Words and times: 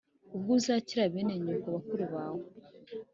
Ubwo 0.35 0.49
uzakira 0.59 1.03
bene 1.13 1.33
nyoko 1.43 1.67
bakuru 1.75 2.03
bawe 2.13 2.43